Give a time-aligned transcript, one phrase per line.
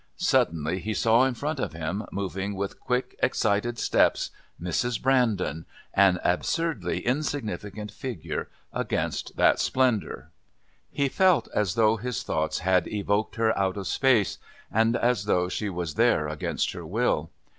[0.17, 4.99] Suddenly he saw in front of him, moving with quick, excited steps, Mrs.
[4.99, 10.31] Brandon, an absurdly insignificant figure against that splendour.
[10.89, 14.39] He felt as though his thoughts had evoked her out of space,
[14.71, 17.29] and as though she was there against her will.